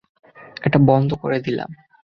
এটা 0.63 0.79
বন্ধ 0.87 1.09
করে 1.13 1.37
দিলাম। 1.39 1.69